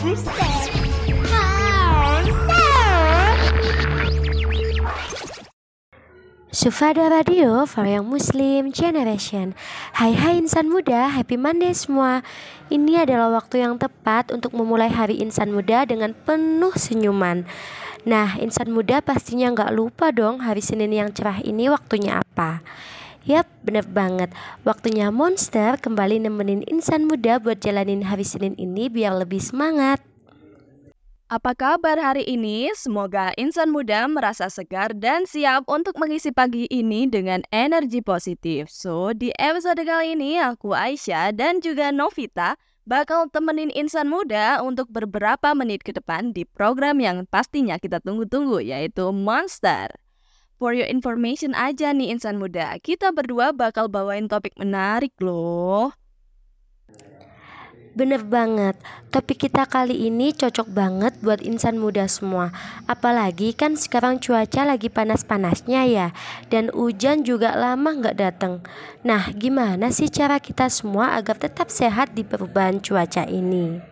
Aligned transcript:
Sufada 0.00 0.16
Radio 7.12 7.68
for 7.68 7.84
Young 7.84 8.08
Muslim 8.08 8.72
Generation. 8.72 9.52
Hai 9.92 10.16
hai 10.16 10.40
insan 10.40 10.72
muda, 10.72 11.12
happy 11.12 11.36
Monday 11.36 11.76
semua. 11.76 12.24
Ini 12.72 13.04
adalah 13.04 13.44
waktu 13.44 13.60
yang 13.60 13.76
tepat 13.76 14.32
untuk 14.32 14.56
memulai 14.56 14.88
hari 14.88 15.20
insan 15.20 15.52
muda 15.52 15.84
dengan 15.84 16.16
penuh 16.16 16.72
senyuman. 16.72 17.44
Nah, 18.08 18.40
insan 18.40 18.72
muda 18.72 19.04
pastinya 19.04 19.52
nggak 19.52 19.76
lupa 19.76 20.16
dong 20.16 20.40
hari 20.40 20.64
Senin 20.64 20.96
yang 20.96 21.12
cerah 21.12 21.44
ini 21.44 21.68
waktunya 21.68 22.24
apa 22.24 22.64
Yap, 23.28 23.44
bener 23.60 23.84
banget 23.84 24.32
Waktunya 24.64 25.12
Monster 25.12 25.76
kembali 25.76 26.24
nemenin 26.24 26.64
insan 26.64 27.04
muda 27.04 27.36
buat 27.36 27.60
jalanin 27.60 28.00
hari 28.08 28.24
Senin 28.24 28.56
ini 28.56 28.88
biar 28.88 29.12
lebih 29.20 29.44
semangat 29.44 30.00
apa 31.30 31.54
kabar 31.54 31.94
hari 31.94 32.26
ini? 32.26 32.74
Semoga 32.74 33.30
insan 33.38 33.70
muda 33.70 34.02
merasa 34.10 34.50
segar 34.50 34.90
dan 34.98 35.30
siap 35.30 35.62
untuk 35.70 35.94
mengisi 35.94 36.34
pagi 36.34 36.66
ini 36.66 37.06
dengan 37.06 37.46
energi 37.54 38.02
positif. 38.02 38.66
So, 38.66 39.14
di 39.14 39.30
episode 39.38 39.78
kali 39.86 40.18
ini 40.18 40.42
aku 40.42 40.74
Aisyah 40.74 41.30
dan 41.30 41.62
juga 41.62 41.94
Novita 41.94 42.58
bakal 42.82 43.30
temenin 43.30 43.70
insan 43.70 44.10
muda 44.10 44.58
untuk 44.58 44.90
beberapa 44.90 45.54
menit 45.54 45.86
ke 45.86 45.94
depan 45.94 46.34
di 46.34 46.42
program 46.42 46.98
yang 46.98 47.22
pastinya 47.30 47.78
kita 47.78 48.02
tunggu-tunggu 48.02 48.58
yaitu 48.66 49.14
Monster. 49.14 50.09
For 50.60 50.76
your 50.76 50.92
information 50.92 51.56
aja 51.56 51.96
nih 51.96 52.12
insan 52.12 52.36
muda, 52.36 52.76
kita 52.84 53.16
berdua 53.16 53.56
bakal 53.56 53.88
bawain 53.88 54.28
topik 54.28 54.60
menarik 54.60 55.16
loh. 55.16 55.96
Bener 57.96 58.20
banget, 58.20 58.76
topik 59.08 59.48
kita 59.48 59.64
kali 59.64 60.04
ini 60.12 60.36
cocok 60.36 60.68
banget 60.68 61.16
buat 61.24 61.40
insan 61.40 61.80
muda 61.80 62.04
semua. 62.12 62.52
Apalagi 62.84 63.56
kan 63.56 63.72
sekarang 63.72 64.20
cuaca 64.20 64.68
lagi 64.68 64.92
panas-panasnya 64.92 65.88
ya. 65.88 66.08
Dan 66.52 66.68
hujan 66.76 67.24
juga 67.24 67.56
lama 67.56 67.96
nggak 67.96 68.20
datang 68.20 68.60
Nah 69.00 69.32
gimana 69.32 69.88
sih 69.88 70.12
cara 70.12 70.36
kita 70.36 70.68
semua 70.68 71.16
agar 71.16 71.40
tetap 71.40 71.72
sehat 71.72 72.12
di 72.12 72.20
perubahan 72.20 72.84
cuaca 72.84 73.24
ini? 73.24 73.89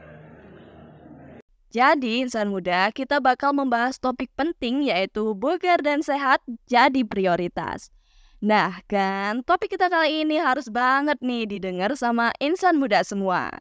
Jadi 1.68 2.24
insan 2.24 2.48
muda 2.48 2.88
kita 2.96 3.20
bakal 3.20 3.52
membahas 3.52 4.00
topik 4.00 4.32
penting 4.32 4.88
yaitu 4.88 5.36
bugar 5.36 5.84
dan 5.84 6.00
sehat 6.00 6.40
jadi 6.64 7.04
prioritas. 7.04 7.92
Nah 8.40 8.80
kan 8.88 9.44
topik 9.44 9.76
kita 9.76 9.92
kali 9.92 10.24
ini 10.24 10.40
harus 10.40 10.72
banget 10.72 11.20
nih 11.20 11.44
didengar 11.44 11.92
sama 11.92 12.32
insan 12.40 12.80
muda 12.80 13.04
semua. 13.04 13.60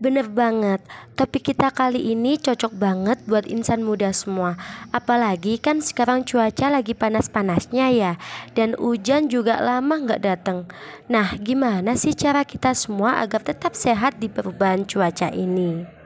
Bener 0.00 0.32
banget, 0.32 0.80
topik 1.12 1.52
kita 1.52 1.68
kali 1.68 2.16
ini 2.16 2.40
cocok 2.40 2.72
banget 2.72 3.20
buat 3.28 3.44
insan 3.44 3.84
muda 3.84 4.14
semua. 4.16 4.56
Apalagi 4.94 5.60
kan 5.60 5.82
sekarang 5.82 6.24
cuaca 6.24 6.72
lagi 6.72 6.96
panas-panasnya 6.96 7.86
ya 7.92 8.12
Dan 8.56 8.72
hujan 8.80 9.28
juga 9.28 9.60
lama 9.60 10.00
nggak 10.00 10.24
datang 10.24 10.64
Nah 11.12 11.36
gimana 11.36 12.00
sih 12.00 12.16
cara 12.16 12.48
kita 12.48 12.72
semua 12.72 13.20
agar 13.20 13.44
tetap 13.44 13.76
sehat 13.76 14.16
di 14.16 14.32
perubahan 14.32 14.88
cuaca 14.88 15.28
ini? 15.36 15.99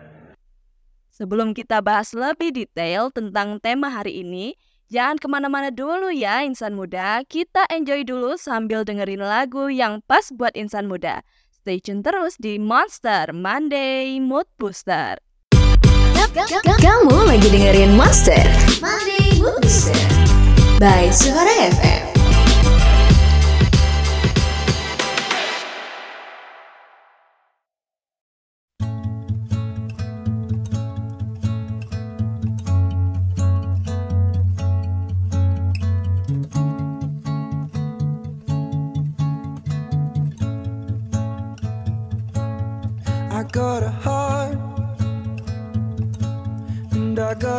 Sebelum 1.15 1.55
kita 1.55 1.79
bahas 1.79 2.11
lebih 2.11 2.51
detail 2.51 3.15
tentang 3.15 3.63
tema 3.63 3.87
hari 3.87 4.27
ini 4.27 4.59
Jangan 4.91 5.17
ke 5.23 5.27
mana-mana 5.31 5.71
dulu 5.71 6.11
ya 6.11 6.43
insan 6.43 6.75
muda 6.75 7.23
Kita 7.23 7.71
enjoy 7.71 8.03
dulu 8.03 8.35
sambil 8.35 8.83
dengerin 8.83 9.23
lagu 9.23 9.71
yang 9.71 10.03
pas 10.11 10.27
buat 10.35 10.51
insan 10.59 10.91
muda 10.91 11.23
Stay 11.65 11.81
tune 11.81 12.05
terus 12.05 12.37
di 12.37 12.61
Monster 12.61 13.33
Monday 13.33 14.21
Mood 14.21 14.45
Booster. 14.61 15.17
Kamu 16.85 17.25
lagi 17.25 17.49
dengerin 17.49 17.97
Monster 17.97 18.45
Monday 18.85 19.41
Mood 19.41 19.65
Booster 19.65 19.97
by 20.77 21.09
Suara 21.09 21.73
FM. 21.73 22.24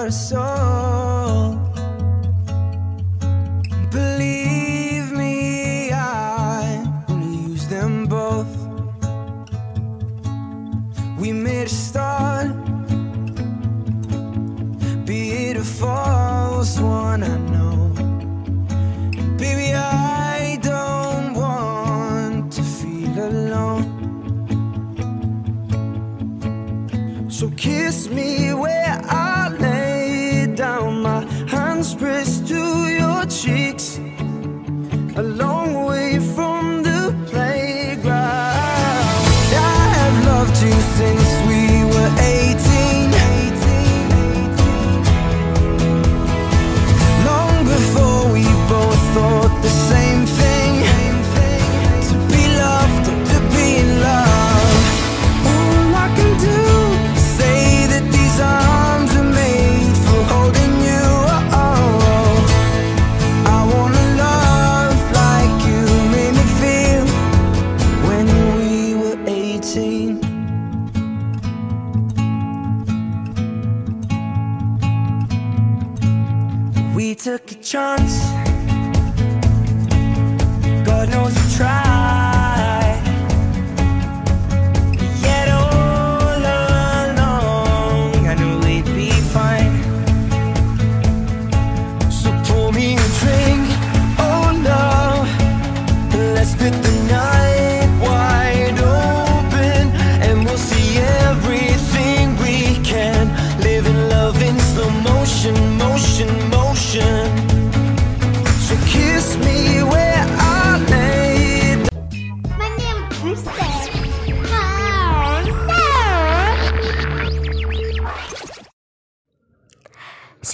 And 0.06 0.14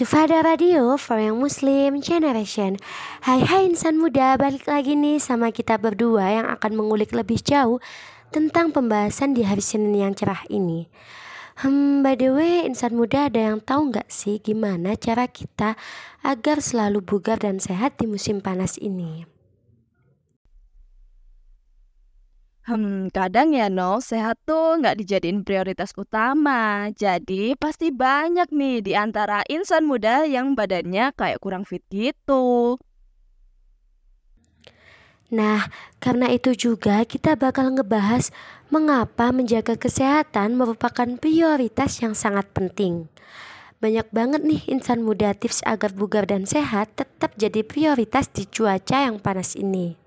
Sufada 0.01 0.41
Radio 0.41 0.97
for 0.97 1.21
Young 1.21 1.37
Muslim 1.37 2.01
Generation 2.01 2.73
Hai 3.21 3.45
hai 3.45 3.69
insan 3.69 4.01
muda, 4.01 4.33
balik 4.33 4.65
lagi 4.65 4.97
nih 4.97 5.21
sama 5.21 5.53
kita 5.53 5.77
berdua 5.77 6.41
yang 6.41 6.49
akan 6.49 6.73
mengulik 6.73 7.13
lebih 7.13 7.37
jauh 7.37 7.77
tentang 8.33 8.73
pembahasan 8.73 9.37
di 9.37 9.45
hari 9.45 9.61
Senin 9.61 9.93
yang 9.93 10.17
cerah 10.17 10.41
ini 10.49 10.89
Hmm, 11.61 12.01
by 12.01 12.17
the 12.17 12.33
way, 12.33 12.65
insan 12.65 12.97
muda 12.97 13.29
ada 13.29 13.53
yang 13.53 13.61
tahu 13.61 13.93
nggak 13.93 14.09
sih 14.09 14.41
gimana 14.41 14.97
cara 14.97 15.29
kita 15.29 15.77
agar 16.25 16.65
selalu 16.65 17.05
bugar 17.05 17.37
dan 17.37 17.61
sehat 17.61 18.01
di 18.01 18.09
musim 18.09 18.41
panas 18.41 18.81
ini? 18.81 19.30
Hmm, 22.61 23.09
kadang 23.09 23.57
ya 23.57 23.73
no, 23.73 23.97
sehat 23.97 24.37
tuh 24.45 24.77
nggak 24.77 25.01
dijadiin 25.01 25.41
prioritas 25.41 25.97
utama. 25.97 26.93
Jadi 26.93 27.57
pasti 27.57 27.89
banyak 27.89 28.53
nih 28.53 28.85
di 28.85 28.93
antara 28.93 29.41
insan 29.49 29.89
muda 29.89 30.29
yang 30.29 30.53
badannya 30.53 31.09
kayak 31.17 31.41
kurang 31.41 31.65
fit 31.65 31.81
gitu. 31.89 32.77
Nah, 35.31 35.71
karena 36.03 36.27
itu 36.29 36.51
juga 36.53 37.07
kita 37.07 37.39
bakal 37.39 37.71
ngebahas 37.73 38.29
mengapa 38.67 39.31
menjaga 39.31 39.79
kesehatan 39.79 40.59
merupakan 40.59 41.07
prioritas 41.17 42.03
yang 42.03 42.13
sangat 42.13 42.51
penting. 42.51 43.07
Banyak 43.81 44.11
banget 44.13 44.45
nih 44.45 44.61
insan 44.69 45.01
muda 45.01 45.33
tips 45.33 45.63
agar 45.65 45.95
bugar 45.95 46.29
dan 46.29 46.45
sehat 46.45 46.93
tetap 46.93 47.33
jadi 47.39 47.65
prioritas 47.65 48.29
di 48.29 48.45
cuaca 48.45 49.07
yang 49.07 49.17
panas 49.17 49.57
ini. 49.57 50.00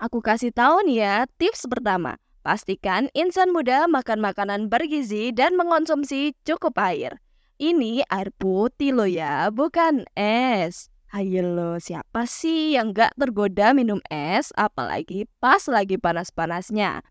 Aku 0.00 0.24
kasih 0.24 0.48
tahu 0.48 0.80
nih 0.88 1.04
ya, 1.04 1.16
tips 1.36 1.68
pertama. 1.68 2.16
Pastikan 2.40 3.12
insan 3.12 3.52
muda 3.52 3.84
makan 3.84 4.24
makanan 4.24 4.72
bergizi 4.72 5.28
dan 5.28 5.60
mengonsumsi 5.60 6.32
cukup 6.40 6.72
air. 6.80 7.20
Ini 7.60 8.08
air 8.08 8.32
putih 8.32 8.96
loh 8.96 9.04
ya, 9.04 9.52
bukan 9.52 10.08
es. 10.16 10.88
Ayo 11.12 11.44
lo, 11.44 11.76
siapa 11.76 12.24
sih 12.24 12.80
yang 12.80 12.96
gak 12.96 13.12
tergoda 13.20 13.76
minum 13.76 14.00
es, 14.08 14.56
apalagi 14.56 15.28
pas 15.36 15.68
lagi 15.68 16.00
panas-panasnya? 16.00 17.04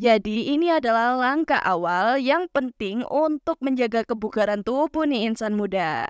Jadi 0.00 0.56
ini 0.56 0.72
adalah 0.72 1.20
langkah 1.20 1.60
awal 1.60 2.16
yang 2.16 2.48
penting 2.48 3.04
untuk 3.04 3.60
menjaga 3.60 4.00
kebugaran 4.08 4.64
tubuh 4.64 5.04
nih 5.04 5.28
insan 5.28 5.60
muda. 5.60 6.08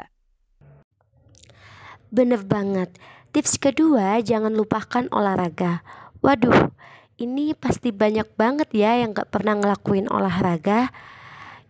Bener 2.14 2.46
banget. 2.46 2.94
Tips 3.34 3.58
kedua, 3.58 4.22
jangan 4.22 4.54
lupakan 4.54 5.10
olahraga. 5.10 5.82
Waduh, 6.20 6.68
ini 7.16 7.56
pasti 7.56 7.96
banyak 7.96 8.36
banget 8.36 8.68
ya 8.76 9.00
yang 9.00 9.16
gak 9.16 9.32
pernah 9.32 9.56
ngelakuin 9.56 10.08
olahraga. 10.12 10.92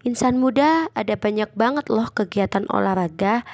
Insan 0.03 0.43
muda 0.43 0.91
ada 0.97 1.15
banyak 1.15 1.55
banget 1.55 1.87
loh 1.87 2.11
kegiatan 2.11 2.67
olahraga. 2.67 3.47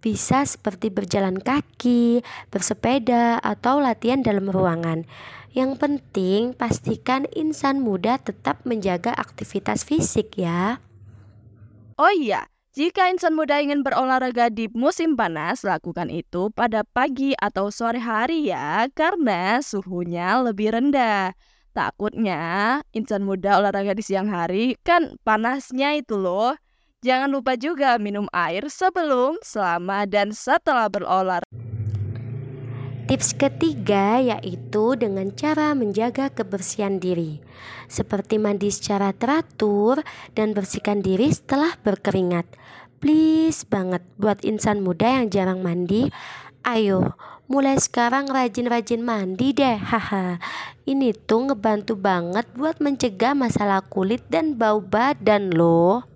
Bisa 0.00 0.42
seperti 0.48 0.88
berjalan 0.88 1.38
kaki, 1.38 2.24
bersepeda, 2.48 3.36
atau 3.38 3.78
latihan 3.78 4.24
dalam 4.24 4.48
ruangan. 4.48 5.04
Yang 5.52 5.76
penting 5.76 6.56
pastikan 6.56 7.28
insan 7.36 7.84
muda 7.84 8.16
tetap 8.16 8.64
menjaga 8.64 9.12
aktivitas 9.12 9.84
fisik 9.84 10.40
ya. 10.40 10.80
Oh 12.00 12.10
iya, 12.16 12.48
jika 12.70 13.10
insan 13.10 13.34
muda 13.34 13.58
ingin 13.58 13.82
berolahraga 13.82 14.46
di 14.46 14.70
musim 14.70 15.18
panas, 15.18 15.66
lakukan 15.66 16.06
itu 16.06 16.54
pada 16.54 16.86
pagi 16.86 17.34
atau 17.34 17.66
sore 17.66 17.98
hari 17.98 18.46
ya, 18.46 18.86
karena 18.94 19.58
suhunya 19.58 20.38
lebih 20.38 20.78
rendah. 20.78 21.34
Takutnya 21.74 22.78
insan 22.94 23.26
muda 23.26 23.58
olahraga 23.58 23.90
di 23.90 24.06
siang 24.06 24.30
hari 24.30 24.78
kan 24.86 25.18
panasnya 25.26 25.98
itu 25.98 26.14
loh. 26.14 26.54
Jangan 27.02 27.34
lupa 27.34 27.58
juga 27.58 27.98
minum 27.98 28.30
air 28.30 28.62
sebelum, 28.70 29.34
selama, 29.42 30.06
dan 30.06 30.30
setelah 30.30 30.86
berolahraga. 30.86 31.69
Tips 33.10 33.34
ketiga 33.34 34.22
yaitu 34.22 34.94
dengan 34.94 35.34
cara 35.34 35.74
menjaga 35.74 36.30
kebersihan 36.30 37.02
diri, 37.02 37.42
seperti 37.90 38.38
mandi 38.38 38.70
secara 38.70 39.10
teratur 39.10 39.98
dan 40.38 40.54
bersihkan 40.54 41.02
diri 41.02 41.26
setelah 41.34 41.74
berkeringat. 41.82 42.46
Please 43.02 43.66
banget 43.66 44.06
buat 44.14 44.46
insan 44.46 44.86
muda 44.86 45.10
yang 45.10 45.26
jarang 45.26 45.58
mandi, 45.58 46.06
ayo 46.62 47.18
mulai 47.50 47.82
sekarang 47.82 48.30
rajin-rajin 48.30 49.02
mandi 49.02 49.58
deh. 49.58 49.74
Haha. 49.74 50.38
Ini 50.86 51.10
tuh 51.26 51.50
ngebantu 51.50 51.98
banget 51.98 52.46
buat 52.54 52.78
mencegah 52.78 53.34
masalah 53.34 53.82
kulit 53.90 54.22
dan 54.30 54.54
bau 54.54 54.78
badan 54.78 55.50
loh. 55.50 56.06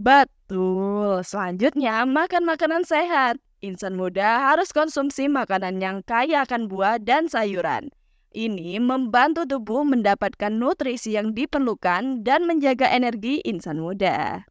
Betul. 0.00 1.20
Selanjutnya, 1.20 2.08
makan 2.08 2.48
makanan 2.48 2.88
sehat. 2.88 3.45
Insan 3.64 3.96
muda 3.96 4.52
harus 4.52 4.68
konsumsi 4.68 5.32
makanan 5.32 5.80
yang 5.80 6.04
kaya 6.04 6.44
akan 6.44 6.68
buah 6.68 7.00
dan 7.00 7.24
sayuran. 7.24 7.88
Ini 8.36 8.76
membantu 8.84 9.48
tubuh 9.48 9.80
mendapatkan 9.80 10.52
nutrisi 10.52 11.16
yang 11.16 11.32
diperlukan 11.32 12.20
dan 12.20 12.44
menjaga 12.44 12.92
energi 12.92 13.40
insan 13.48 13.80
muda. 13.80 14.44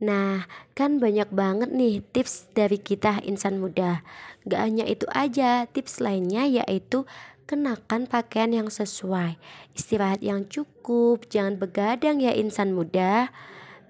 Nah, 0.00 0.48
kan 0.72 0.96
banyak 0.96 1.28
banget 1.28 1.70
nih 1.76 2.00
tips 2.00 2.48
dari 2.56 2.80
kita 2.80 3.20
insan 3.28 3.60
muda. 3.60 4.00
Gak 4.48 4.58
hanya 4.64 4.88
itu 4.88 5.04
aja, 5.12 5.68
tips 5.68 6.00
lainnya 6.00 6.48
yaitu 6.48 7.04
kenakan 7.44 8.08
pakaian 8.08 8.50
yang 8.50 8.72
sesuai, 8.72 9.36
istirahat 9.76 10.24
yang 10.24 10.48
cukup, 10.48 11.28
jangan 11.28 11.60
begadang 11.60 12.16
ya 12.16 12.32
insan 12.32 12.72
muda 12.72 13.28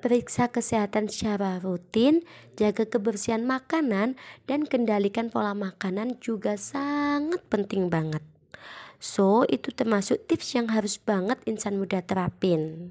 periksa 0.02 0.50
kesehatan 0.50 1.06
secara 1.06 1.62
rutin, 1.62 2.26
jaga 2.58 2.82
kebersihan 2.82 3.46
makanan, 3.46 4.18
dan 4.50 4.66
kendalikan 4.66 5.30
pola 5.30 5.54
makanan 5.54 6.18
juga 6.18 6.58
sangat 6.58 7.38
penting 7.46 7.86
banget. 7.86 8.20
So, 8.98 9.46
itu 9.46 9.70
termasuk 9.70 10.26
tips 10.26 10.58
yang 10.58 10.74
harus 10.74 10.98
banget 10.98 11.38
insan 11.46 11.78
muda 11.78 12.02
terapin. 12.02 12.90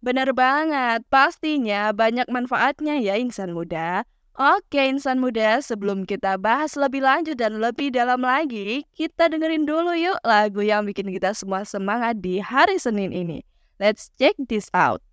Benar 0.00 0.32
banget, 0.32 1.04
pastinya 1.12 1.92
banyak 1.92 2.28
manfaatnya 2.30 2.96
ya 3.02 3.20
insan 3.20 3.52
muda. 3.52 4.08
Oke 4.38 4.86
insan 4.86 5.18
muda, 5.18 5.58
sebelum 5.58 6.06
kita 6.06 6.38
bahas 6.38 6.78
lebih 6.78 7.02
lanjut 7.02 7.34
dan 7.34 7.58
lebih 7.58 7.90
dalam 7.90 8.22
lagi, 8.22 8.86
kita 8.94 9.26
dengerin 9.26 9.66
dulu 9.66 9.98
yuk 9.98 10.14
lagu 10.22 10.62
yang 10.62 10.86
bikin 10.86 11.10
kita 11.10 11.34
semua 11.34 11.66
semangat 11.66 12.22
di 12.22 12.38
hari 12.38 12.78
Senin 12.78 13.10
ini. 13.10 13.42
Let's 13.82 14.14
check 14.14 14.38
this 14.38 14.70
out. 14.70 15.07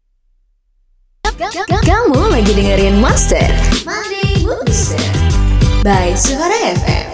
Kamu 1.36 2.32
lagi 2.32 2.56
dengerin 2.56 2.96
Monster 3.04 3.44
Monday 3.84 4.40
by 5.84 6.16
Suara 6.16 6.56
FM. 6.80 7.08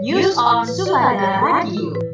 News 0.00 0.32
on 0.40 0.64
Suara 0.64 1.44
Radio. 1.44 2.11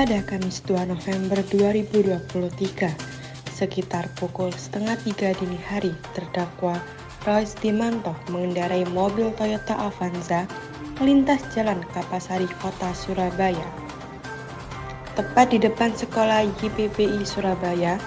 Pada 0.00 0.24
Kamis 0.24 0.64
2 0.64 0.96
November 0.96 1.44
2023, 1.52 2.88
sekitar 3.52 4.08
pukul 4.16 4.48
setengah 4.48 4.96
tiga 5.04 5.36
dini 5.36 5.60
hari, 5.60 5.92
terdakwa 6.16 6.80
Royce 7.28 7.52
Dimanto 7.60 8.16
mengendarai 8.32 8.88
mobil 8.96 9.28
Toyota 9.36 9.76
Avanza 9.76 10.48
melintas 10.96 11.44
jalan 11.52 11.84
Kapasari, 11.92 12.48
Kota 12.64 12.96
Surabaya. 12.96 13.68
Tepat 15.20 15.52
di 15.52 15.60
depan 15.60 15.92
sekolah 15.92 16.48
YPPI 16.48 17.20
Surabaya, 17.28 18.00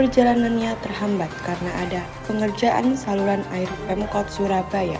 perjalanannya 0.00 0.72
terhambat 0.80 1.28
karena 1.44 1.72
ada 1.84 2.00
pengerjaan 2.24 2.96
saluran 2.96 3.44
air 3.52 3.68
Pemkot 3.84 4.32
Surabaya, 4.32 4.96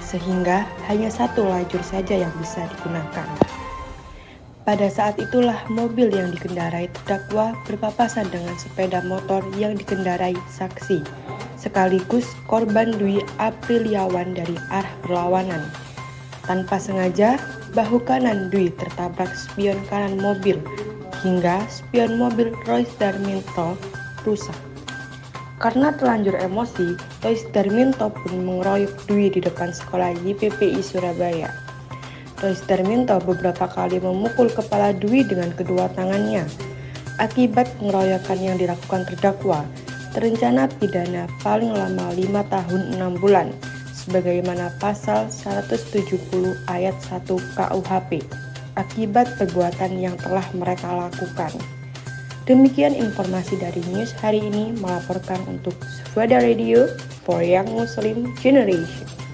sehingga 0.00 0.64
hanya 0.88 1.12
satu 1.12 1.44
lajur 1.44 1.84
saja 1.84 2.24
yang 2.24 2.32
bisa 2.40 2.64
digunakan. 2.64 3.45
Pada 4.66 4.90
saat 4.90 5.14
itulah 5.22 5.62
mobil 5.70 6.10
yang 6.10 6.34
dikendarai 6.34 6.90
terdakwa 6.90 7.54
berpapasan 7.70 8.26
dengan 8.34 8.50
sepeda 8.58 8.98
motor 9.06 9.38
yang 9.54 9.78
dikendarai 9.78 10.34
saksi, 10.50 11.06
sekaligus 11.54 12.26
korban 12.50 12.90
Dwi 12.98 13.22
Apriliawan 13.38 14.34
dari 14.34 14.58
arah 14.74 14.90
berlawanan. 15.06 15.62
Tanpa 16.50 16.82
sengaja, 16.82 17.38
bahu 17.78 18.02
kanan 18.10 18.50
Dwi 18.50 18.74
tertabrak 18.74 19.30
spion 19.38 19.78
kanan 19.86 20.18
mobil, 20.18 20.58
hingga 21.22 21.62
spion 21.70 22.18
mobil 22.18 22.50
Royce 22.66 22.90
Darminto 22.98 23.78
rusak. 24.26 24.58
Karena 25.62 25.94
terlanjur 25.94 26.42
emosi, 26.42 26.98
Royce 27.22 27.46
Darminto 27.54 28.10
pun 28.10 28.42
mengeroyok 28.42 29.06
Dwi 29.06 29.30
di 29.30 29.38
depan 29.46 29.70
sekolah 29.70 30.10
YPPI 30.26 30.82
Surabaya. 30.82 31.65
Rois 32.36 32.60
Darminto 32.68 33.16
beberapa 33.24 33.64
kali 33.64 33.96
memukul 33.96 34.52
kepala 34.52 34.92
Dwi 34.92 35.24
dengan 35.24 35.56
kedua 35.56 35.88
tangannya. 35.96 36.44
Akibat 37.16 37.64
pengeroyokan 37.80 38.36
yang 38.44 38.60
dilakukan 38.60 39.08
terdakwa, 39.08 39.64
terencana 40.12 40.68
pidana 40.76 41.24
paling 41.40 41.72
lama 41.72 42.12
5 42.12 42.52
tahun 42.52 42.80
6 43.00 43.22
bulan, 43.24 43.48
sebagaimana 43.96 44.68
pasal 44.76 45.32
170 45.32 46.12
ayat 46.68 46.92
1 47.08 47.24
KUHP, 47.56 48.20
akibat 48.76 49.32
perbuatan 49.40 49.96
yang 49.96 50.20
telah 50.20 50.44
mereka 50.52 50.92
lakukan. 50.92 51.56
Demikian 52.44 52.92
informasi 52.92 53.56
dari 53.56 53.80
news 53.90 54.12
hari 54.12 54.44
ini 54.44 54.76
melaporkan 54.76 55.40
untuk 55.48 55.74
Swada 56.12 56.44
Radio 56.44 56.84
for 57.24 57.40
Young 57.40 57.72
Muslim 57.72 58.36
Generation. 58.38 59.25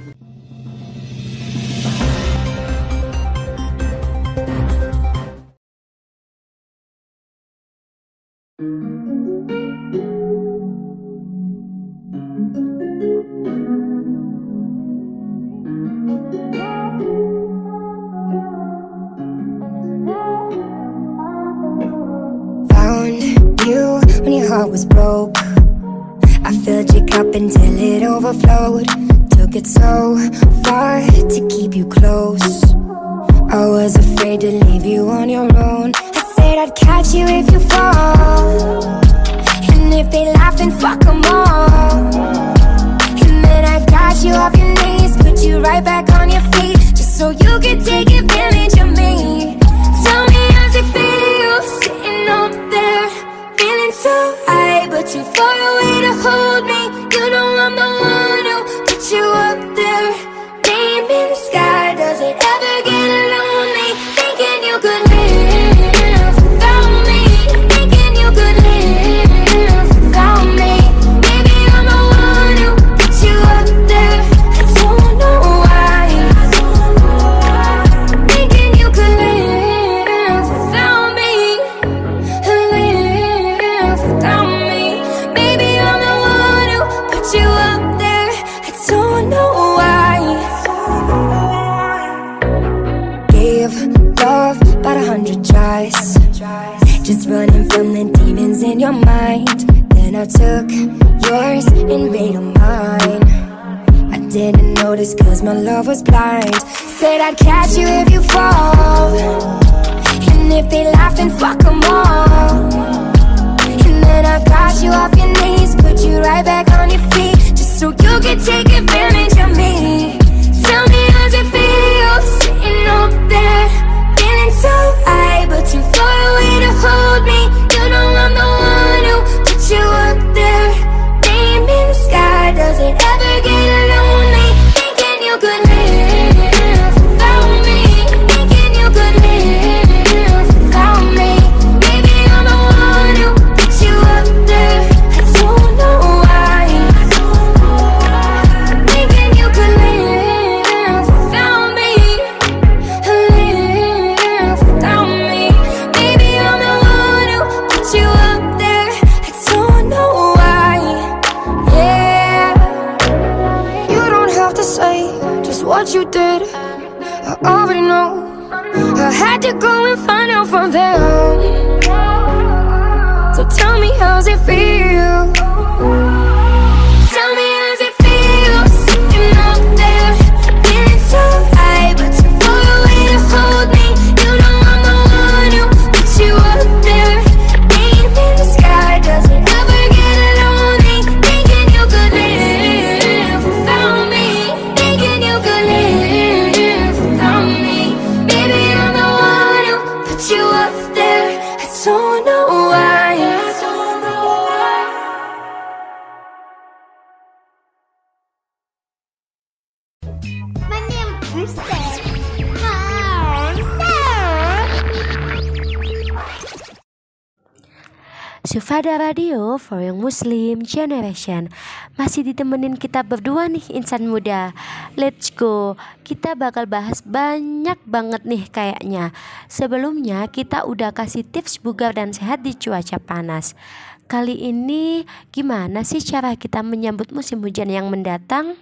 Sufada 218.53 219.01
Radio 219.01 219.57
for 219.57 219.81
Young 219.81 220.05
Muslim 220.05 220.61
Generation. 220.61 221.49
Masih 221.97 222.21
ditemenin 222.21 222.77
kita 222.77 223.01
berdua 223.01 223.49
nih 223.49 223.65
insan 223.73 224.05
muda. 224.05 224.53
Let's 224.93 225.33
go. 225.33 225.81
Kita 226.05 226.37
bakal 226.37 226.69
bahas 226.69 227.01
banyak 227.01 227.81
banget 227.89 228.29
nih 228.29 228.45
kayaknya. 228.53 229.17
Sebelumnya 229.49 230.29
kita 230.29 230.69
udah 230.69 230.93
kasih 230.93 231.25
tips 231.25 231.65
bugar 231.65 231.97
dan 231.97 232.13
sehat 232.13 232.45
di 232.45 232.53
cuaca 232.53 233.01
panas. 233.01 233.57
Kali 234.05 234.37
ini 234.37 235.09
gimana 235.33 235.81
sih 235.81 236.05
cara 236.05 236.37
kita 236.37 236.61
menyambut 236.61 237.09
musim 237.09 237.41
hujan 237.41 237.73
yang 237.73 237.89
mendatang? 237.89 238.61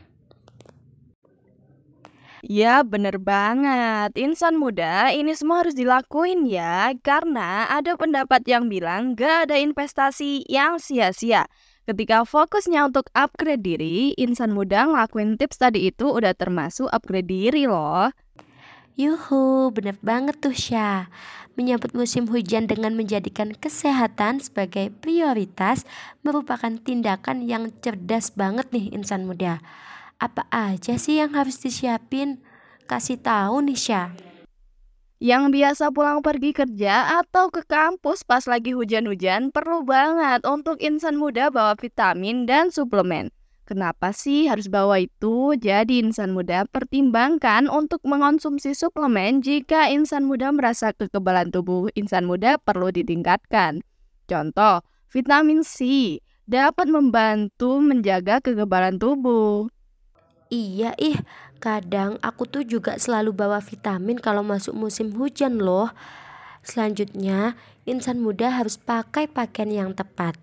Ya 2.50 2.82
bener 2.82 3.22
banget, 3.22 4.10
insan 4.18 4.58
muda 4.58 5.14
ini 5.14 5.38
semua 5.38 5.62
harus 5.62 5.78
dilakuin 5.78 6.50
ya 6.50 6.90
Karena 6.98 7.70
ada 7.70 7.94
pendapat 7.94 8.42
yang 8.42 8.66
bilang 8.66 9.14
gak 9.14 9.46
ada 9.46 9.54
investasi 9.54 10.42
yang 10.50 10.82
sia-sia 10.82 11.46
Ketika 11.86 12.26
fokusnya 12.26 12.90
untuk 12.90 13.06
upgrade 13.14 13.62
diri, 13.62 14.18
insan 14.18 14.50
muda 14.50 14.82
ngelakuin 14.82 15.38
tips 15.38 15.62
tadi 15.62 15.94
itu 15.94 16.10
udah 16.10 16.34
termasuk 16.34 16.90
upgrade 16.90 17.30
diri 17.30 17.70
loh 17.70 18.10
Yuhu, 18.98 19.70
bener 19.70 19.94
banget 20.02 20.42
tuh 20.42 20.52
Syah. 20.52 21.06
Menyambut 21.54 21.94
musim 21.94 22.26
hujan 22.26 22.66
dengan 22.66 22.98
menjadikan 22.98 23.54
kesehatan 23.54 24.42
sebagai 24.42 24.90
prioritas 24.98 25.86
merupakan 26.26 26.74
tindakan 26.82 27.46
yang 27.46 27.70
cerdas 27.78 28.34
banget 28.34 28.66
nih 28.74 28.90
insan 28.90 29.30
muda 29.30 29.62
apa 30.20 30.44
aja 30.52 31.00
sih 31.00 31.16
yang 31.16 31.32
harus 31.32 31.56
disiapin? 31.56 32.44
Kasih 32.84 33.16
tahu 33.16 33.64
Nisha. 33.64 34.12
Yang 35.20 35.52
biasa 35.52 35.84
pulang 35.92 36.20
pergi 36.20 36.52
kerja 36.52 37.20
atau 37.20 37.48
ke 37.52 37.64
kampus 37.64 38.24
pas 38.24 38.44
lagi 38.48 38.72
hujan-hujan 38.72 39.52
perlu 39.52 39.84
banget 39.84 40.44
untuk 40.48 40.80
insan 40.80 41.16
muda 41.16 41.48
bawa 41.48 41.76
vitamin 41.76 42.44
dan 42.44 42.68
suplemen. 42.68 43.32
Kenapa 43.68 44.10
sih 44.10 44.48
harus 44.48 44.66
bawa 44.66 44.98
itu? 44.98 45.54
Jadi 45.54 46.02
insan 46.02 46.32
muda 46.32 46.66
pertimbangkan 46.66 47.68
untuk 47.70 48.02
mengonsumsi 48.02 48.74
suplemen 48.74 49.44
jika 49.44 49.92
insan 49.92 50.26
muda 50.26 50.50
merasa 50.50 50.90
kekebalan 50.90 51.52
tubuh 51.52 51.86
insan 51.94 52.26
muda 52.26 52.58
perlu 52.58 52.90
ditingkatkan. 52.90 53.84
Contoh, 54.26 54.82
vitamin 55.12 55.62
C 55.62 56.18
dapat 56.50 56.90
membantu 56.90 57.78
menjaga 57.78 58.42
kekebalan 58.42 58.98
tubuh. 58.98 59.70
Iya 60.50 60.98
ih, 60.98 61.14
kadang 61.62 62.18
aku 62.26 62.42
tuh 62.42 62.66
juga 62.66 62.98
selalu 62.98 63.30
bawa 63.30 63.62
vitamin 63.62 64.18
kalau 64.18 64.42
masuk 64.42 64.74
musim 64.74 65.14
hujan 65.14 65.62
loh. 65.62 65.94
Selanjutnya, 66.66 67.54
insan 67.86 68.18
muda 68.18 68.50
harus 68.50 68.74
pakai 68.74 69.30
pakaian 69.30 69.70
yang 69.70 69.90
tepat. 69.94 70.34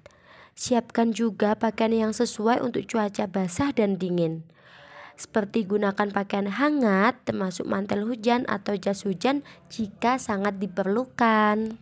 Siapkan 0.56 1.12
juga 1.12 1.60
pakaian 1.60 1.92
yang 1.92 2.14
sesuai 2.16 2.64
untuk 2.64 2.88
cuaca 2.88 3.28
basah 3.28 3.76
dan 3.76 4.00
dingin. 4.00 4.48
Seperti 5.20 5.68
gunakan 5.68 6.08
pakaian 6.16 6.48
hangat 6.48 7.20
termasuk 7.28 7.68
mantel 7.68 8.08
hujan 8.08 8.48
atau 8.48 8.80
jas 8.80 9.04
hujan 9.04 9.44
jika 9.68 10.16
sangat 10.16 10.56
diperlukan. 10.56 11.76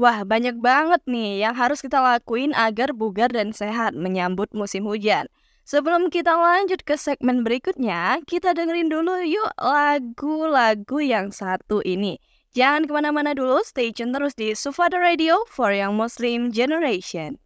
Wah, 0.00 0.24
banyak 0.24 0.56
banget 0.56 1.04
nih 1.04 1.44
yang 1.44 1.52
harus 1.52 1.84
kita 1.84 2.00
lakuin 2.00 2.56
agar 2.56 2.96
bugar 2.96 3.28
dan 3.28 3.52
sehat 3.52 3.92
menyambut 3.92 4.48
musim 4.56 4.88
hujan. 4.88 5.28
Sebelum 5.64 6.12
kita 6.12 6.36
lanjut 6.36 6.84
ke 6.84 6.92
segmen 6.92 7.40
berikutnya, 7.40 8.20
kita 8.28 8.52
dengerin 8.52 8.92
dulu 8.92 9.24
yuk 9.24 9.48
lagu-lagu 9.56 11.00
yang 11.00 11.32
satu 11.32 11.80
ini. 11.88 12.20
Jangan 12.52 12.84
ke 12.84 12.92
mana-mana 12.92 13.32
dulu, 13.32 13.64
stay 13.64 13.88
tune 13.88 14.12
terus 14.12 14.36
di 14.36 14.52
Sufada 14.52 15.00
Radio 15.00 15.40
for 15.48 15.72
Young 15.72 15.96
Muslim 15.96 16.52
Generation. 16.52 17.40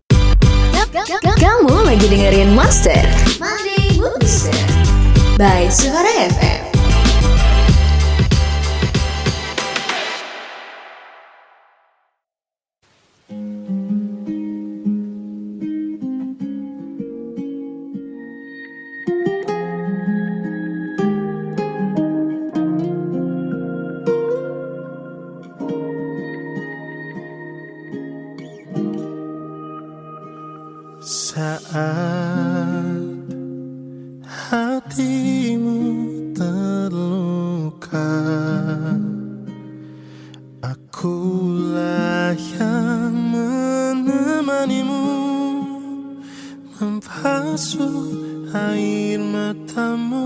Kamu 1.38 1.74
lagi 1.86 2.10
dengerin 2.10 2.58
Monster 2.58 3.06
by 5.38 5.70
Suara 5.70 6.12
FM. 6.34 6.68
Saat 13.28 13.57
air 48.66 49.18
matamu 49.32 50.22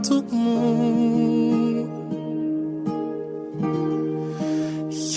untukmu. 0.00 0.64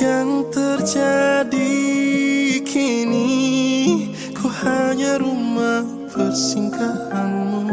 Yang 0.03 0.51
terjadi 0.51 1.79
kini 2.67 3.31
Ku 4.35 4.51
hanya 4.51 5.15
rumah 5.15 5.87
persinggahanmu 6.11 7.63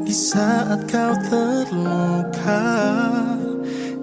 Di 0.00 0.14
saat 0.16 0.88
kau 0.88 1.12
terluka 1.28 2.64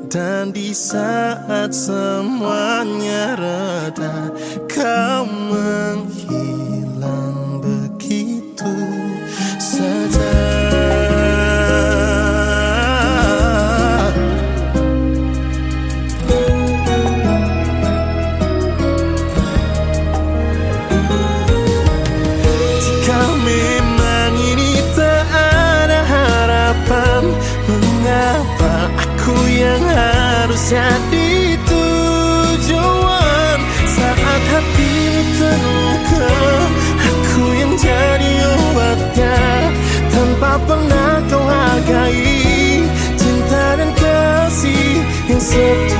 Dan 0.06 0.54
di 0.54 0.70
saat 0.70 1.74
semuanya 1.74 3.34
reda 3.34 4.30
Kau 4.70 5.26
menghilang 5.26 6.09
jadi 30.70 31.58
tujuan 31.66 33.60
Saat 33.90 34.44
hatimu 34.54 35.22
terluka 35.42 36.30
Aku 36.94 37.44
yang 37.58 37.74
jadi 37.74 38.34
obatnya 38.54 39.42
Tanpa 40.14 40.62
pernah 40.70 41.26
kau 41.26 41.42
hargai 41.42 42.86
Cinta 43.18 43.82
dan 43.82 43.90
kasih 43.98 45.02
yang 45.34 45.42
setulus 45.42 45.99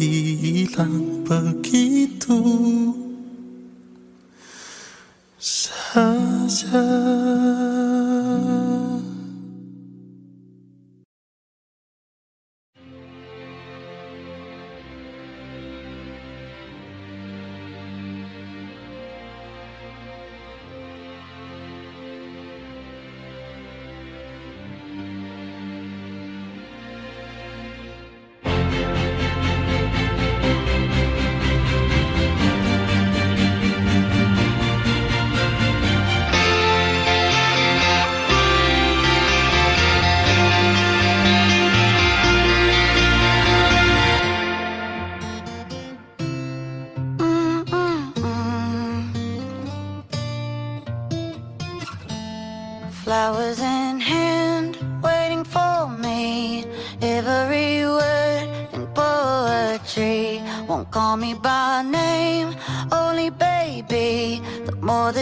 menghilang 0.00 1.20
begitu. 1.28 2.40
Saja 5.40 6.84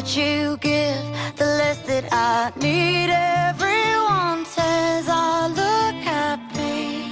that 0.01 0.17
you 0.17 0.57
give, 0.59 1.05
the 1.37 1.45
less 1.59 1.79
that 1.91 2.07
I 2.13 2.53
need. 2.61 3.11
Everyone 3.11 4.45
says 4.45 5.09
I 5.09 5.49
look 5.61 5.97
happy 6.15 7.03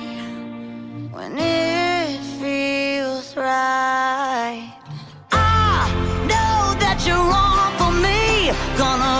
when 1.11 1.37
it 1.37 2.20
feels 2.40 3.37
right. 3.37 4.72
I 5.33 5.90
know 6.31 6.79
that 6.83 6.99
you're 7.05 7.27
wrong 7.33 7.70
for 7.81 7.92
me. 8.07 8.55
Gonna 8.79 9.14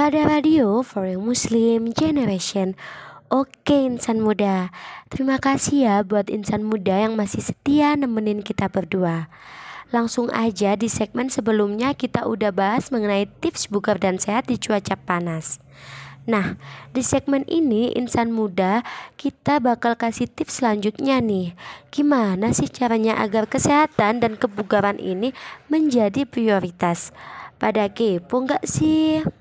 Sufada 0.00 0.24
Radio 0.24 0.80
for 0.80 1.04
a 1.04 1.20
Muslim 1.20 1.92
Generation 1.92 2.72
Oke 3.28 3.84
insan 3.84 4.24
muda 4.24 4.72
Terima 5.12 5.36
kasih 5.36 5.84
ya 5.84 5.96
buat 6.00 6.32
insan 6.32 6.64
muda 6.64 7.04
yang 7.04 7.20
masih 7.20 7.44
setia 7.44 8.00
nemenin 8.00 8.40
kita 8.40 8.72
berdua 8.72 9.28
Langsung 9.92 10.32
aja 10.32 10.72
di 10.72 10.88
segmen 10.88 11.28
sebelumnya 11.28 11.92
kita 11.92 12.24
udah 12.24 12.48
bahas 12.48 12.88
mengenai 12.88 13.28
tips 13.44 13.68
bugar 13.68 14.00
dan 14.00 14.16
sehat 14.16 14.48
di 14.48 14.56
cuaca 14.56 14.96
panas 14.96 15.60
Nah, 16.24 16.56
di 16.96 17.04
segmen 17.04 17.44
ini 17.44 17.92
insan 17.92 18.32
muda 18.32 18.80
kita 19.20 19.60
bakal 19.60 20.00
kasih 20.00 20.32
tips 20.32 20.64
selanjutnya 20.64 21.20
nih. 21.20 21.52
Gimana 21.92 22.56
sih 22.56 22.72
caranya 22.72 23.20
agar 23.20 23.44
kesehatan 23.44 24.24
dan 24.24 24.40
kebugaran 24.40 24.96
ini 24.96 25.36
menjadi 25.68 26.24
prioritas? 26.24 27.12
Pada 27.60 27.92
kepo 27.92 28.48
nggak 28.48 28.64
sih? 28.64 29.39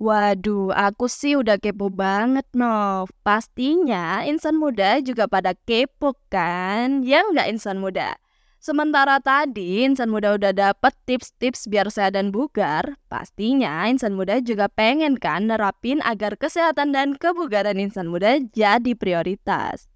Waduh, 0.00 0.72
aku 0.72 1.04
sih 1.04 1.36
udah 1.36 1.60
kepo 1.60 1.92
banget, 1.92 2.48
Nov. 2.56 3.12
Pastinya 3.20 4.24
insan 4.24 4.56
muda 4.56 4.98
juga 5.04 5.28
pada 5.28 5.52
kepo 5.52 6.16
kan? 6.32 7.04
Ya 7.04 7.20
nggak 7.22 7.52
insan 7.52 7.78
muda? 7.78 8.16
Sementara 8.62 9.18
tadi 9.18 9.82
insan 9.82 10.06
muda 10.06 10.38
udah 10.38 10.54
dapet 10.54 10.94
tips-tips 11.02 11.66
biar 11.66 11.90
sehat 11.90 12.14
dan 12.14 12.30
bugar, 12.30 12.94
pastinya 13.10 13.90
insan 13.90 14.14
muda 14.14 14.38
juga 14.38 14.70
pengen 14.70 15.18
kan 15.18 15.50
nerapin 15.50 15.98
agar 16.06 16.38
kesehatan 16.38 16.94
dan 16.94 17.18
kebugaran 17.18 17.74
insan 17.82 18.06
muda 18.06 18.38
jadi 18.54 18.94
prioritas. 18.94 19.90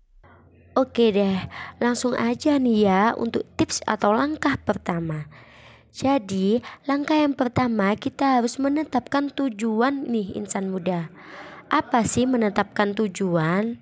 Oke 0.74 1.14
deh, 1.14 1.46
langsung 1.78 2.18
aja 2.18 2.58
nih 2.58 2.90
ya 2.90 3.02
untuk 3.14 3.46
tips 3.54 3.86
atau 3.86 4.10
langkah 4.10 4.58
pertama. 4.58 5.30
Jadi, 5.96 6.60
langkah 6.84 7.16
yang 7.16 7.32
pertama 7.32 7.96
kita 7.96 8.36
harus 8.36 8.60
menetapkan 8.60 9.32
tujuan 9.32 10.04
nih 10.04 10.36
insan 10.36 10.68
muda. 10.68 11.08
Apa 11.72 12.04
sih 12.04 12.28
menetapkan 12.28 12.92
tujuan? 12.92 13.80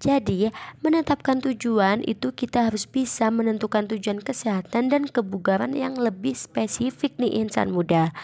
Jadi, 0.00 0.48
menetapkan 0.80 1.44
tujuan 1.44 2.00
itu 2.00 2.32
kita 2.32 2.72
harus 2.72 2.88
bisa 2.88 3.28
menentukan 3.28 3.92
tujuan 3.92 4.24
kesehatan 4.24 4.88
dan 4.88 5.04
kebugaran 5.04 5.76
yang 5.76 6.00
lebih 6.00 6.32
spesifik 6.32 7.20
nih 7.20 7.44
insan 7.44 7.76
muda. 7.76 8.16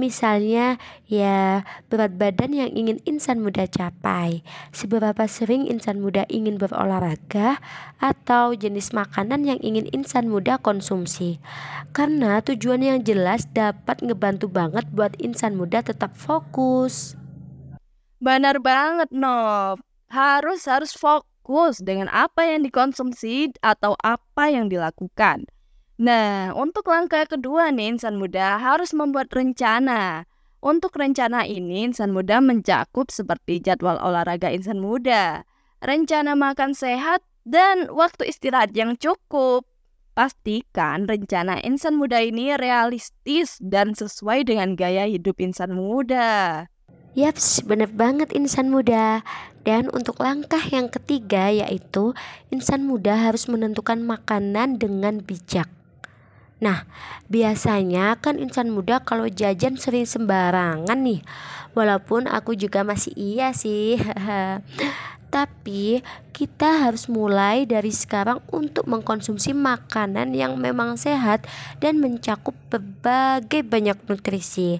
Misalnya, 0.00 0.80
ya 1.04 1.66
berat 1.92 2.16
badan 2.16 2.56
yang 2.56 2.70
ingin 2.72 2.98
insan 3.04 3.44
muda 3.44 3.68
capai, 3.68 4.40
seberapa 4.72 5.28
sering 5.28 5.68
insan 5.68 6.00
muda 6.00 6.24
ingin 6.32 6.56
berolahraga, 6.56 7.60
atau 8.00 8.56
jenis 8.56 8.96
makanan 8.96 9.44
yang 9.44 9.60
ingin 9.60 9.86
insan 9.92 10.32
muda 10.32 10.56
konsumsi. 10.56 11.38
Karena 11.92 12.40
tujuan 12.40 12.80
yang 12.80 12.98
jelas 13.04 13.44
dapat 13.52 14.00
ngebantu 14.00 14.48
banget 14.48 14.88
buat 14.90 15.12
insan 15.20 15.54
muda 15.54 15.84
tetap 15.84 16.16
fokus. 16.16 17.14
Benar 18.22 18.62
banget, 18.62 19.10
Nov. 19.10 19.82
Harus 20.12 20.68
harus 20.68 20.94
fokus 20.94 21.82
dengan 21.82 22.06
apa 22.12 22.46
yang 22.46 22.62
dikonsumsi 22.62 23.56
atau 23.64 23.98
apa 23.98 24.52
yang 24.52 24.70
dilakukan. 24.70 25.48
Nah, 26.00 26.56
untuk 26.56 26.88
langkah 26.88 27.28
kedua 27.28 27.68
nih, 27.68 27.96
insan 27.96 28.16
muda 28.16 28.56
harus 28.56 28.96
membuat 28.96 29.28
rencana. 29.28 30.24
Untuk 30.62 30.94
rencana 30.94 31.44
ini, 31.44 31.90
insan 31.90 32.14
muda 32.14 32.38
mencakup 32.38 33.10
seperti 33.10 33.58
jadwal 33.58 33.98
olahraga 33.98 34.48
insan 34.48 34.78
muda, 34.78 35.42
rencana 35.82 36.38
makan 36.38 36.72
sehat, 36.72 37.20
dan 37.42 37.90
waktu 37.90 38.30
istirahat 38.30 38.70
yang 38.72 38.94
cukup. 38.94 39.66
Pastikan 40.12 41.08
rencana 41.08 41.58
insan 41.64 41.96
muda 41.96 42.20
ini 42.20 42.54
realistis 42.54 43.56
dan 43.58 43.96
sesuai 43.96 44.44
dengan 44.46 44.76
gaya 44.78 45.08
hidup 45.08 45.40
insan 45.40 45.72
muda. 45.74 46.68
Yaps, 47.18 47.64
bener 47.64 47.90
banget 47.90 48.30
insan 48.32 48.70
muda. 48.70 49.24
Dan 49.66 49.90
untuk 49.90 50.20
langkah 50.20 50.62
yang 50.70 50.92
ketiga 50.92 51.50
yaitu 51.50 52.14
insan 52.54 52.86
muda 52.86 53.18
harus 53.18 53.50
menentukan 53.50 53.98
makanan 54.04 54.78
dengan 54.78 55.18
bijak. 55.24 55.81
Nah, 56.62 56.86
biasanya 57.26 58.22
kan 58.22 58.38
insan 58.38 58.70
muda 58.70 59.02
kalau 59.02 59.26
jajan 59.26 59.74
sering 59.74 60.06
sembarangan 60.06 60.94
nih. 60.94 61.26
Walaupun 61.74 62.30
aku 62.30 62.54
juga 62.54 62.86
masih 62.86 63.10
iya 63.18 63.50
sih. 63.50 63.98
Tapi 65.34 66.04
kita 66.30 66.86
harus 66.86 67.10
mulai 67.10 67.66
dari 67.66 67.90
sekarang 67.90 68.38
untuk 68.54 68.86
mengkonsumsi 68.86 69.56
makanan 69.56 70.38
yang 70.38 70.54
memang 70.60 70.94
sehat 70.94 71.48
dan 71.82 71.98
mencakup 71.98 72.54
berbagai 72.70 73.66
banyak 73.66 73.98
nutrisi. 74.06 74.78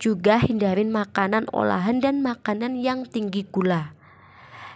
Juga 0.00 0.40
hindarin 0.40 0.88
makanan 0.88 1.50
olahan 1.52 2.00
dan 2.00 2.24
makanan 2.24 2.80
yang 2.80 3.04
tinggi 3.04 3.44
gula. 3.44 3.92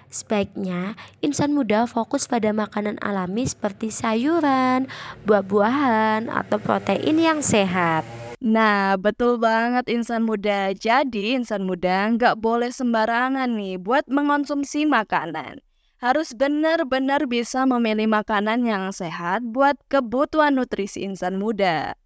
Sebaiknya 0.09 0.95
insan 1.21 1.53
muda 1.53 1.85
fokus 1.85 2.31
pada 2.31 2.55
makanan 2.55 2.97
alami 3.03 3.45
seperti 3.45 3.91
sayuran, 3.91 4.87
buah-buahan, 5.27 6.31
atau 6.31 6.57
protein 6.63 7.19
yang 7.19 7.41
sehat. 7.43 8.07
Nah, 8.39 8.95
betul 9.01 9.41
banget 9.41 9.89
insan 9.89 10.23
muda. 10.23 10.71
Jadi, 10.77 11.35
insan 11.35 11.65
muda 11.65 12.13
nggak 12.13 12.39
boleh 12.39 12.71
sembarangan 12.71 13.49
nih 13.57 13.81
buat 13.81 14.07
mengonsumsi 14.07 14.85
makanan. 14.85 15.65
Harus 15.97 16.37
benar-benar 16.37 17.25
bisa 17.25 17.65
memilih 17.65 18.05
makanan 18.05 18.69
yang 18.69 18.93
sehat 18.93 19.41
buat 19.41 19.81
kebutuhan 19.89 20.55
nutrisi 20.55 21.03
insan 21.09 21.41
muda. 21.41 21.97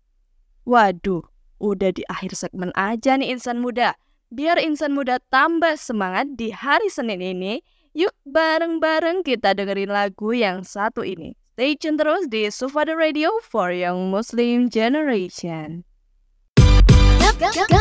Waduh, 0.63 1.27
udah 1.59 1.91
di 1.91 2.07
akhir 2.07 2.39
segmen 2.39 2.71
aja 2.79 3.19
nih 3.19 3.35
insan 3.35 3.59
muda. 3.59 3.99
Biar 4.31 4.63
insan 4.63 4.95
muda 4.95 5.19
tambah 5.35 5.75
semangat 5.75 6.39
di 6.39 6.55
hari 6.55 6.87
Senin 6.87 7.19
ini, 7.19 7.67
Yuk 7.91 8.15
bareng-bareng 8.23 9.27
kita 9.27 9.51
dengerin 9.51 9.91
lagu 9.91 10.31
yang 10.31 10.63
satu 10.63 11.03
ini. 11.03 11.35
Stay 11.59 11.75
tune 11.75 11.99
terus 11.99 12.31
di 12.31 12.47
Sufada 12.49 12.95
Radio 12.95 13.35
for 13.43 13.75
Young 13.75 14.15
Muslim 14.15 14.71
Generation. 14.71 15.83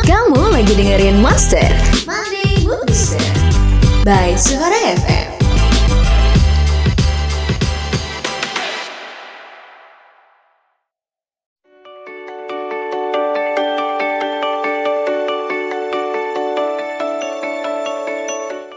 Kamu 0.02 0.42
lagi 0.50 0.74
dengerin 0.74 1.22
Master 1.22 1.70
Monday 2.10 2.66
by 4.02 4.34
Suara 4.34 4.98
FM. 4.98 5.30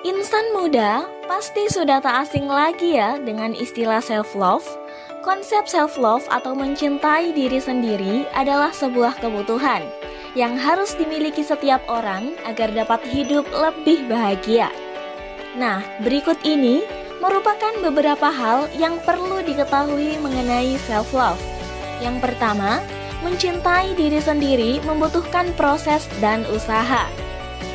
Insan 0.05 0.45
muda 0.53 1.12
pasti 1.43 1.67
sudah 1.67 1.99
tak 1.99 2.23
asing 2.23 2.47
lagi 2.47 2.95
ya 2.95 3.19
dengan 3.19 3.51
istilah 3.51 3.99
self-love. 3.99 4.63
Konsep 5.27 5.67
self-love 5.67 6.23
atau 6.31 6.55
mencintai 6.55 7.35
diri 7.35 7.59
sendiri 7.59 8.23
adalah 8.31 8.71
sebuah 8.71 9.19
kebutuhan 9.19 9.83
yang 10.39 10.55
harus 10.55 10.95
dimiliki 10.95 11.43
setiap 11.43 11.83
orang 11.91 12.31
agar 12.47 12.71
dapat 12.71 13.03
hidup 13.11 13.43
lebih 13.51 14.07
bahagia. 14.07 14.71
Nah, 15.59 15.83
berikut 15.99 16.39
ini 16.47 16.87
merupakan 17.19 17.75
beberapa 17.83 18.31
hal 18.31 18.71
yang 18.79 18.95
perlu 19.03 19.43
diketahui 19.43 20.15
mengenai 20.23 20.79
self-love. 20.87 21.43
Yang 21.99 22.23
pertama, 22.23 22.79
mencintai 23.19 23.99
diri 23.99 24.23
sendiri 24.23 24.79
membutuhkan 24.87 25.51
proses 25.59 26.07
dan 26.23 26.47
usaha. 26.55 27.03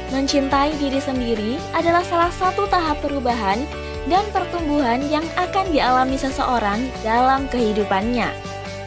Mencintai 0.09 0.73
diri 0.81 1.01
sendiri 1.05 1.61
adalah 1.77 2.01
salah 2.01 2.33
satu 2.33 2.65
tahap 2.73 3.05
perubahan 3.05 3.61
dan 4.09 4.25
pertumbuhan 4.33 5.05
yang 5.13 5.25
akan 5.37 5.69
dialami 5.69 6.17
seseorang 6.17 6.89
dalam 7.05 7.45
kehidupannya. 7.53 8.33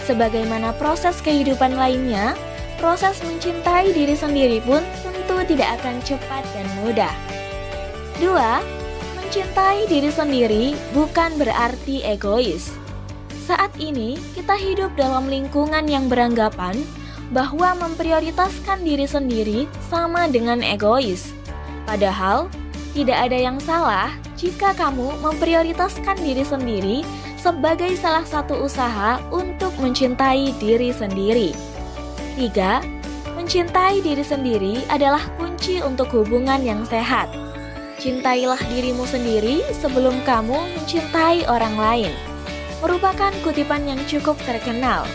Sebagaimana 0.09 0.73
proses 0.81 1.21
kehidupan 1.21 1.77
lainnya, 1.77 2.33
proses 2.81 3.21
mencintai 3.21 3.93
diri 3.93 4.17
sendiri 4.17 4.57
pun 4.65 4.81
tentu 5.05 5.37
tidak 5.45 5.77
akan 5.77 6.01
cepat 6.01 6.41
dan 6.57 6.65
mudah. 6.81 7.13
Dua, 8.17 8.65
mencintai 9.21 9.85
diri 9.85 10.09
sendiri 10.09 10.73
bukan 10.97 11.37
berarti 11.37 12.01
egois. 12.01 12.73
Saat 13.45 13.77
ini, 13.77 14.17
kita 14.33 14.57
hidup 14.57 14.97
dalam 14.97 15.29
lingkungan 15.29 15.85
yang 15.85 16.09
beranggapan 16.09 16.81
bahwa 17.31 17.73
memprioritaskan 17.79 18.83
diri 18.83 19.07
sendiri 19.07 19.59
sama 19.87 20.27
dengan 20.27 20.59
egois. 20.59 21.31
Padahal, 21.87 22.51
tidak 22.91 23.31
ada 23.31 23.37
yang 23.39 23.57
salah 23.63 24.11
jika 24.35 24.75
kamu 24.75 25.15
memprioritaskan 25.23 26.19
diri 26.19 26.43
sendiri 26.43 26.97
sebagai 27.39 27.95
salah 27.97 28.27
satu 28.27 28.67
usaha 28.67 29.17
untuk 29.31 29.71
mencintai 29.79 30.51
diri 30.59 30.91
sendiri. 30.91 31.55
3. 32.35 32.83
Mencintai 33.39 34.03
diri 34.03 34.21
sendiri 34.21 34.75
adalah 34.91 35.23
kunci 35.39 35.81
untuk 35.81 36.11
hubungan 36.13 36.61
yang 36.61 36.83
sehat. 36.85 37.31
Cintailah 37.97 38.59
dirimu 38.69 39.07
sendiri 39.07 39.65
sebelum 39.77 40.21
kamu 40.27 40.57
mencintai 40.77 41.47
orang 41.47 41.75
lain. 41.79 42.13
Merupakan 42.81 43.29
kutipan 43.45 43.85
yang 43.85 44.01
cukup 44.09 44.37
terkenal 44.41 45.05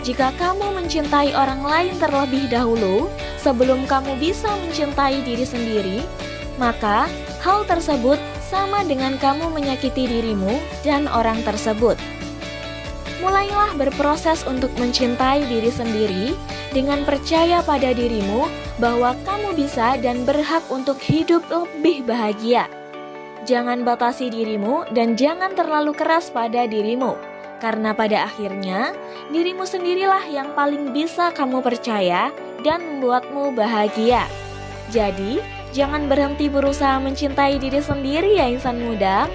jika 0.00 0.32
kamu 0.40 0.72
mencintai 0.80 1.36
orang 1.36 1.60
lain 1.60 1.92
terlebih 2.00 2.48
dahulu 2.48 3.12
sebelum 3.36 3.84
kamu 3.84 4.16
bisa 4.16 4.48
mencintai 4.64 5.20
diri 5.20 5.44
sendiri, 5.44 5.98
maka 6.56 7.04
hal 7.44 7.68
tersebut 7.68 8.16
sama 8.40 8.80
dengan 8.88 9.20
kamu 9.20 9.52
menyakiti 9.52 10.08
dirimu 10.08 10.56
dan 10.80 11.04
orang 11.04 11.44
tersebut. 11.44 12.00
Mulailah 13.20 13.76
berproses 13.76 14.40
untuk 14.48 14.72
mencintai 14.80 15.44
diri 15.44 15.68
sendiri 15.68 16.32
dengan 16.72 17.04
percaya 17.04 17.60
pada 17.60 17.92
dirimu 17.92 18.48
bahwa 18.80 19.12
kamu 19.28 19.52
bisa 19.52 20.00
dan 20.00 20.24
berhak 20.24 20.64
untuk 20.72 20.96
hidup 20.96 21.44
lebih 21.52 22.08
bahagia. 22.08 22.64
Jangan 23.44 23.84
batasi 23.84 24.32
dirimu 24.32 24.88
dan 24.96 25.20
jangan 25.20 25.52
terlalu 25.52 25.92
keras 25.92 26.32
pada 26.32 26.64
dirimu 26.64 27.29
karena 27.60 27.92
pada 27.92 28.26
akhirnya, 28.26 28.96
dirimu 29.28 29.68
sendirilah 29.68 30.24
yang 30.32 30.56
paling 30.56 30.96
bisa 30.96 31.30
kamu 31.30 31.60
percaya 31.60 32.32
dan 32.64 32.80
membuatmu 32.80 33.52
bahagia. 33.52 34.24
Jadi, 34.88 35.38
jangan 35.70 36.08
berhenti 36.10 36.50
berusaha 36.50 36.98
mencintai 36.98 37.60
diri 37.60 37.78
sendiri 37.78 38.40
ya 38.40 38.48
insan 38.50 38.80
muda. 38.80 39.28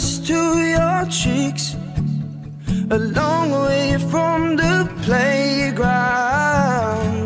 Pressed 0.00 0.26
to 0.26 0.40
your 0.76 1.04
cheeks, 1.10 1.76
a 2.90 2.98
long 2.98 3.50
way 3.50 3.98
from 4.10 4.56
the 4.56 4.88
playground. 5.02 5.88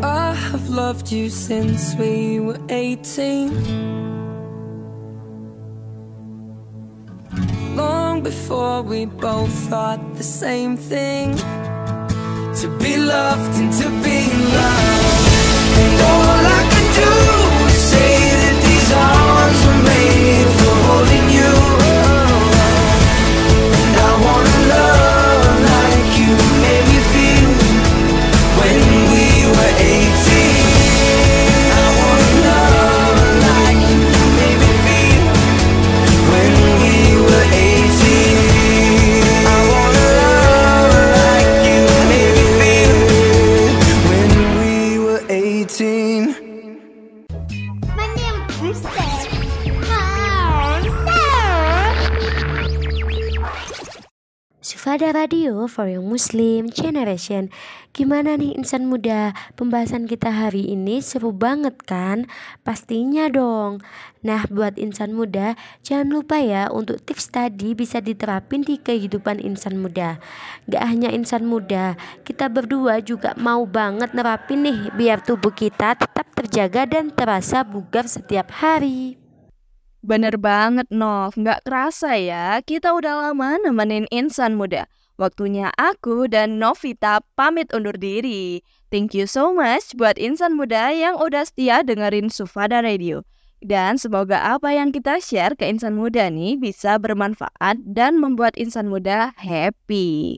I 0.03 0.33
have 0.33 0.67
loved 0.69 1.09
you 1.11 1.29
since 1.29 1.95
we 1.95 2.39
were 2.41 2.59
18. 2.67 3.53
Long 7.77 8.21
before 8.21 8.81
we 8.81 9.05
both 9.05 9.53
thought 9.69 10.01
the 10.17 10.23
same 10.23 10.75
thing. 10.75 11.37
To 12.61 12.67
be 12.83 12.97
loved 12.97 13.53
and 13.61 13.71
to 13.81 13.87
be 14.03 14.19
loved. 14.57 15.27
And 15.81 16.01
all 16.11 16.45
I 16.59 16.61
could 16.71 16.91
do 17.03 17.13
is 17.67 17.77
say 17.91 18.15
that 18.41 18.57
these 18.65 18.91
arms 18.91 19.59
were 19.65 19.81
made 19.91 20.54
Sufada 54.95 55.27
Radio 55.27 55.67
for 55.67 55.91
Young 55.91 56.07
Muslim 56.07 56.71
Generation. 56.71 57.51
Gimana 57.91 58.39
nih 58.39 58.55
insan 58.55 58.87
muda? 58.87 59.35
Pembahasan 59.59 60.07
kita 60.07 60.31
hari 60.31 60.71
ini 60.71 61.03
seru 61.03 61.35
banget 61.35 61.83
kan? 61.83 62.31
Pastinya 62.63 63.27
dong. 63.27 63.83
Nah 64.23 64.47
buat 64.47 64.79
insan 64.79 65.11
muda 65.11 65.59
Jangan 65.83 66.07
lupa 66.07 66.39
ya 66.39 66.71
untuk 66.71 67.03
tips 67.03 67.27
tadi 67.27 67.75
bisa 67.75 67.99
diterapin 67.99 68.63
di 68.63 68.79
kehidupan 68.79 69.43
insan 69.43 69.83
muda. 69.83 70.15
Gak 70.71 70.87
hanya 70.87 71.11
insan 71.11 71.43
muda 71.43 71.99
Kita 72.23 72.47
berdua 72.47 73.03
juga 73.03 73.35
mau 73.35 73.67
banget 73.67 74.15
nerapin 74.15 74.63
nih 74.63 74.95
Biar 74.95 75.19
tubuh 75.19 75.51
kita 75.51 75.99
tetap 75.99 76.31
terjaga 76.31 76.87
dan 76.87 77.11
terasa 77.11 77.67
bugar 77.67 78.07
setiap 78.07 78.47
hari 78.47 79.24
Bener 80.05 80.37
banget, 80.37 80.85
Nov. 80.93 81.33
Nggak 81.33 81.65
kerasa 81.65 82.13
ya, 82.13 82.61
kita 82.61 82.93
udah 82.93 83.25
lama 83.25 83.57
nemenin 83.57 84.05
insan 84.13 84.53
muda. 84.53 84.85
Waktunya 85.17 85.73
aku 85.81 86.29
dan 86.29 86.61
Novita 86.61 87.25
pamit 87.33 87.73
undur 87.73 87.97
diri. 87.97 88.61
Thank 88.93 89.17
you 89.17 89.25
so 89.25 89.49
much 89.49 89.97
buat 89.97 90.21
insan 90.21 90.61
muda 90.61 90.93
yang 90.93 91.17
udah 91.17 91.49
setia 91.49 91.81
dengerin 91.81 92.29
Sufada 92.29 92.85
Radio. 92.85 93.25
Dan 93.65 93.97
semoga 93.97 94.45
apa 94.45 94.77
yang 94.77 94.93
kita 94.93 95.17
share 95.17 95.57
ke 95.57 95.65
insan 95.65 95.97
muda 95.97 96.29
nih 96.29 96.61
bisa 96.61 97.01
bermanfaat 97.01 97.81
dan 97.81 98.21
membuat 98.21 98.53
insan 98.61 98.93
muda 98.93 99.33
happy. 99.41 100.37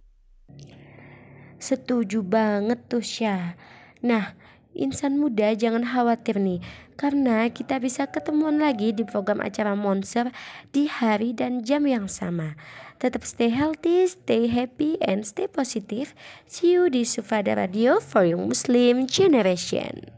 Setuju 1.60 2.24
banget 2.24 2.88
tuh 2.88 3.04
Syah 3.04 3.60
Nah 4.06 4.37
insan 4.78 5.18
muda 5.18 5.58
jangan 5.58 5.82
khawatir 5.82 6.38
nih. 6.38 6.62
Karena 6.94 7.50
kita 7.50 7.82
bisa 7.82 8.06
ketemuan 8.06 8.62
lagi 8.62 8.94
di 8.94 9.02
program 9.02 9.42
acara 9.42 9.74
Monster 9.74 10.30
Di 10.70 10.86
hari 10.86 11.34
dan 11.34 11.66
jam 11.66 11.90
yang 11.90 12.06
sama. 12.06 12.54
Tetap 13.02 13.26
stay 13.26 13.50
healthy, 13.50 14.06
stay 14.06 14.46
happy, 14.46 15.02
and 15.02 15.26
stay 15.26 15.50
positive. 15.50 16.14
See 16.46 16.78
you 16.78 16.94
di 16.94 17.02
Sufada 17.02 17.58
Radio 17.58 17.98
for 17.98 18.22
Young 18.22 18.46
Muslim 18.46 19.10
Generation 19.10 20.06